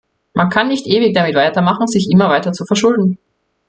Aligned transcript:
Man 0.33 0.49
kann 0.49 0.67
nicht 0.69 0.87
ewig 0.87 1.13
damit 1.13 1.35
weitermachen, 1.35 1.85
sich 1.85 2.09
immer 2.09 2.27
weiter 2.29 2.53
zu 2.53 2.65
verschulden. 2.65 3.19